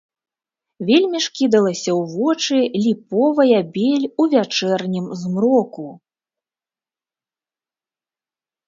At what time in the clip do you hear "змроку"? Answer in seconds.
5.21-5.89